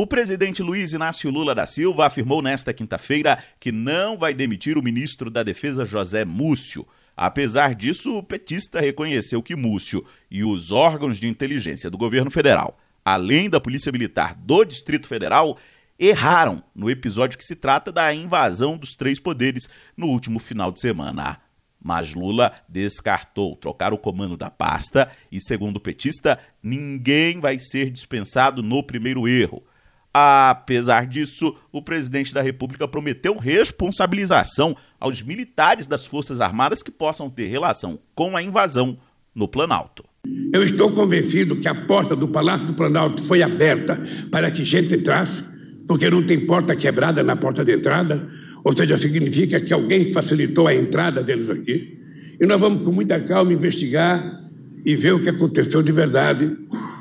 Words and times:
O 0.00 0.06
presidente 0.06 0.62
Luiz 0.62 0.92
Inácio 0.92 1.28
Lula 1.28 1.56
da 1.56 1.66
Silva 1.66 2.06
afirmou 2.06 2.40
nesta 2.40 2.72
quinta-feira 2.72 3.42
que 3.58 3.72
não 3.72 4.16
vai 4.16 4.32
demitir 4.32 4.78
o 4.78 4.82
ministro 4.82 5.28
da 5.28 5.42
Defesa 5.42 5.84
José 5.84 6.24
Múcio. 6.24 6.86
Apesar 7.16 7.74
disso, 7.74 8.16
o 8.16 8.22
petista 8.22 8.78
reconheceu 8.78 9.42
que 9.42 9.56
Múcio 9.56 10.06
e 10.30 10.44
os 10.44 10.70
órgãos 10.70 11.18
de 11.18 11.26
inteligência 11.26 11.90
do 11.90 11.98
governo 11.98 12.30
federal, 12.30 12.78
além 13.04 13.50
da 13.50 13.60
Polícia 13.60 13.90
Militar 13.90 14.36
do 14.36 14.64
Distrito 14.64 15.08
Federal, 15.08 15.58
erraram 15.98 16.62
no 16.72 16.88
episódio 16.88 17.36
que 17.36 17.44
se 17.44 17.56
trata 17.56 17.90
da 17.90 18.14
invasão 18.14 18.78
dos 18.78 18.94
três 18.94 19.18
poderes 19.18 19.68
no 19.96 20.06
último 20.06 20.38
final 20.38 20.70
de 20.70 20.80
semana. 20.80 21.40
Mas 21.82 22.14
Lula 22.14 22.52
descartou 22.68 23.56
trocar 23.56 23.92
o 23.92 23.98
comando 23.98 24.36
da 24.36 24.48
pasta 24.48 25.10
e, 25.30 25.40
segundo 25.40 25.78
o 25.78 25.80
petista, 25.80 26.38
ninguém 26.62 27.40
vai 27.40 27.58
ser 27.58 27.90
dispensado 27.90 28.62
no 28.62 28.80
primeiro 28.80 29.26
erro. 29.26 29.64
Apesar 30.20 31.06
disso, 31.06 31.54
o 31.70 31.80
presidente 31.80 32.34
da 32.34 32.42
República 32.42 32.88
prometeu 32.88 33.36
responsabilização 33.36 34.76
aos 34.98 35.22
militares 35.22 35.86
das 35.86 36.04
Forças 36.04 36.40
Armadas 36.40 36.82
que 36.82 36.90
possam 36.90 37.30
ter 37.30 37.46
relação 37.46 38.00
com 38.16 38.36
a 38.36 38.42
invasão 38.42 38.98
no 39.32 39.46
Planalto. 39.46 40.04
Eu 40.52 40.64
estou 40.64 40.90
convencido 40.90 41.54
que 41.56 41.68
a 41.68 41.74
porta 41.86 42.16
do 42.16 42.26
Palácio 42.26 42.66
do 42.66 42.74
Planalto 42.74 43.24
foi 43.26 43.42
aberta 43.42 44.00
para 44.32 44.50
que 44.50 44.64
gente 44.64 44.92
entrasse, 44.92 45.44
porque 45.86 46.10
não 46.10 46.26
tem 46.26 46.44
porta 46.44 46.74
quebrada 46.74 47.22
na 47.22 47.36
porta 47.36 47.64
de 47.64 47.76
entrada, 47.76 48.28
ou 48.64 48.76
seja, 48.76 48.98
significa 48.98 49.60
que 49.60 49.72
alguém 49.72 50.12
facilitou 50.12 50.66
a 50.66 50.74
entrada 50.74 51.22
deles 51.22 51.48
aqui. 51.48 51.96
E 52.40 52.44
nós 52.44 52.60
vamos 52.60 52.82
com 52.84 52.90
muita 52.90 53.20
calma 53.20 53.52
investigar 53.52 54.42
e 54.84 54.96
ver 54.96 55.14
o 55.14 55.22
que 55.22 55.28
aconteceu 55.28 55.80
de 55.80 55.92
verdade 55.92 56.56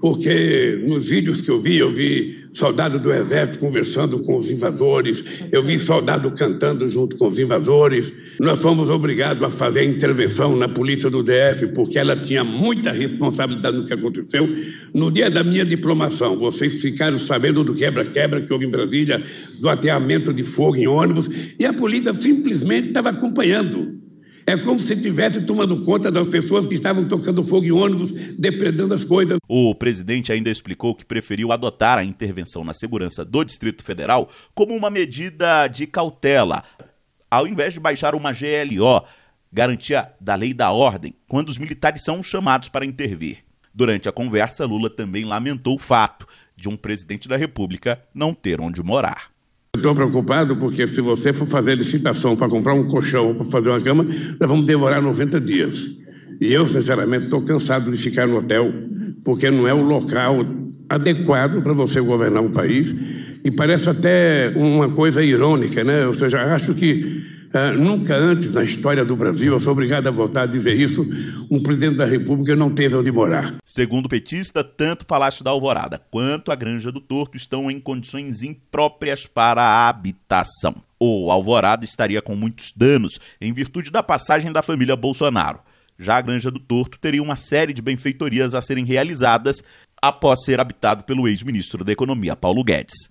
porque 0.00 0.82
nos 0.86 1.08
vídeos 1.08 1.40
que 1.40 1.50
eu 1.50 1.60
vi, 1.60 1.78
eu 1.78 1.90
vi 1.90 2.48
soldado 2.52 2.98
do 2.98 3.12
exército 3.12 3.58
conversando 3.58 4.20
com 4.20 4.36
os 4.36 4.50
invasores, 4.50 5.22
eu 5.52 5.62
vi 5.62 5.78
soldado 5.78 6.30
cantando 6.32 6.88
junto 6.88 7.16
com 7.16 7.28
os 7.28 7.38
invasores. 7.38 8.12
Nós 8.40 8.58
fomos 8.58 8.90
obrigados 8.90 9.42
a 9.42 9.50
fazer 9.50 9.84
intervenção 9.84 10.56
na 10.56 10.68
polícia 10.68 11.10
do 11.10 11.22
DF, 11.22 11.68
porque 11.74 11.98
ela 11.98 12.16
tinha 12.16 12.42
muita 12.42 12.90
responsabilidade 12.90 13.76
no 13.76 13.84
que 13.84 13.92
aconteceu. 13.92 14.48
No 14.94 15.10
dia 15.10 15.30
da 15.30 15.44
minha 15.44 15.64
diplomação, 15.64 16.36
vocês 16.38 16.80
ficaram 16.80 17.18
sabendo 17.18 17.62
do 17.64 17.74
quebra-quebra 17.74 18.40
que 18.40 18.52
houve 18.52 18.66
em 18.66 18.70
Brasília, 18.70 19.22
do 19.60 19.68
ateamento 19.68 20.32
de 20.32 20.42
fogo 20.42 20.76
em 20.76 20.86
ônibus, 20.86 21.28
e 21.58 21.66
a 21.66 21.72
polícia 21.72 22.14
simplesmente 22.14 22.88
estava 22.88 23.10
acompanhando. 23.10 23.97
É 24.48 24.56
como 24.56 24.78
se 24.80 24.96
tivesse 24.96 25.44
tomando 25.44 25.84
conta 25.84 26.10
das 26.10 26.26
pessoas 26.26 26.66
que 26.66 26.72
estavam 26.72 27.06
tocando 27.06 27.42
fogo 27.42 27.66
em 27.66 27.70
ônibus, 27.70 28.10
depredando 28.10 28.94
as 28.94 29.04
coisas. 29.04 29.36
O 29.46 29.74
presidente 29.74 30.32
ainda 30.32 30.48
explicou 30.48 30.94
que 30.94 31.04
preferiu 31.04 31.52
adotar 31.52 31.98
a 31.98 32.02
intervenção 32.02 32.64
na 32.64 32.72
segurança 32.72 33.26
do 33.26 33.44
Distrito 33.44 33.84
Federal 33.84 34.30
como 34.54 34.74
uma 34.74 34.88
medida 34.88 35.68
de 35.68 35.86
cautela, 35.86 36.64
ao 37.30 37.46
invés 37.46 37.74
de 37.74 37.80
baixar 37.80 38.14
uma 38.14 38.32
GLO, 38.32 39.04
garantia 39.52 40.10
da 40.18 40.34
lei 40.34 40.54
da 40.54 40.72
ordem, 40.72 41.14
quando 41.28 41.50
os 41.50 41.58
militares 41.58 42.02
são 42.02 42.22
chamados 42.22 42.70
para 42.70 42.86
intervir. 42.86 43.44
Durante 43.74 44.08
a 44.08 44.12
conversa, 44.12 44.64
Lula 44.64 44.88
também 44.88 45.26
lamentou 45.26 45.76
o 45.76 45.78
fato 45.78 46.26
de 46.56 46.70
um 46.70 46.76
presidente 46.76 47.28
da 47.28 47.36
República 47.36 48.02
não 48.14 48.32
ter 48.32 48.62
onde 48.62 48.82
morar. 48.82 49.30
Estou 49.78 49.94
preocupado 49.94 50.56
porque 50.56 50.86
se 50.86 51.00
você 51.00 51.32
for 51.32 51.46
fazer 51.46 51.76
licitação 51.76 52.36
para 52.36 52.48
comprar 52.48 52.74
um 52.74 52.84
colchão 52.84 53.28
ou 53.28 53.34
para 53.34 53.46
fazer 53.46 53.70
uma 53.70 53.80
cama, 53.80 54.04
nós 54.04 54.48
vamos 54.48 54.66
demorar 54.66 55.00
90 55.00 55.40
dias. 55.40 55.86
E 56.40 56.52
eu, 56.52 56.66
sinceramente, 56.66 57.24
estou 57.24 57.42
cansado 57.42 57.90
de 57.90 57.96
ficar 57.96 58.26
no 58.26 58.36
hotel, 58.38 58.72
porque 59.24 59.50
não 59.50 59.66
é 59.66 59.74
o 59.74 59.82
local 59.82 60.44
adequado 60.88 61.62
para 61.62 61.72
você 61.72 62.00
governar 62.00 62.42
um 62.42 62.50
país. 62.50 62.94
E 63.44 63.50
parece 63.50 63.88
até 63.88 64.52
uma 64.54 64.88
coisa 64.88 65.22
irônica, 65.22 65.82
né? 65.82 66.06
Ou 66.06 66.14
seja, 66.14 66.42
acho 66.54 66.74
que 66.74 67.37
Uh, 67.48 67.78
nunca 67.78 68.14
antes 68.14 68.52
na 68.52 68.62
história 68.62 69.04
do 69.04 69.16
Brasil, 69.16 69.54
eu 69.54 69.60
sou 69.60 69.72
obrigado 69.72 70.06
a 70.06 70.10
voltar 70.10 70.42
a 70.42 70.46
dizer 70.46 70.74
isso, 70.74 71.06
um 71.50 71.62
presidente 71.62 71.96
da 71.96 72.04
República 72.04 72.54
não 72.54 72.70
teve 72.70 72.94
onde 72.94 73.10
morar. 73.10 73.56
Segundo 73.64 74.06
o 74.06 74.08
petista, 74.08 74.62
tanto 74.62 75.02
o 75.02 75.06
Palácio 75.06 75.42
da 75.42 75.50
Alvorada 75.50 76.00
quanto 76.10 76.52
a 76.52 76.54
Granja 76.54 76.92
do 76.92 77.00
Torto 77.00 77.36
estão 77.36 77.70
em 77.70 77.80
condições 77.80 78.42
impróprias 78.42 79.24
para 79.24 79.62
a 79.62 79.88
habitação. 79.88 80.74
O 81.00 81.30
Alvorada 81.30 81.84
estaria 81.84 82.20
com 82.20 82.36
muitos 82.36 82.72
danos 82.76 83.18
em 83.40 83.52
virtude 83.52 83.90
da 83.90 84.02
passagem 84.02 84.52
da 84.52 84.60
família 84.60 84.96
Bolsonaro. 84.96 85.60
Já 85.98 86.18
a 86.18 86.20
Granja 86.20 86.50
do 86.50 86.60
Torto 86.60 86.98
teria 86.98 87.22
uma 87.22 87.36
série 87.36 87.72
de 87.72 87.80
benfeitorias 87.80 88.54
a 88.54 88.60
serem 88.60 88.84
realizadas 88.84 89.62
após 90.00 90.44
ser 90.44 90.60
habitado 90.60 91.02
pelo 91.04 91.26
ex-ministro 91.26 91.82
da 91.82 91.92
Economia, 91.92 92.36
Paulo 92.36 92.62
Guedes. 92.62 93.10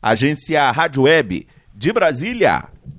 Agência 0.00 0.70
Rádio 0.70 1.02
Web 1.02 1.46
de 1.74 1.92
Brasília, 1.92 2.64